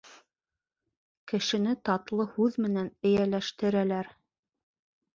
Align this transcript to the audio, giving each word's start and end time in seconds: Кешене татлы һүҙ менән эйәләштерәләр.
Кешене 1.33 1.77
татлы 1.91 2.27
һүҙ 2.33 2.59
менән 2.67 2.93
эйәләштерәләр. 3.13 4.15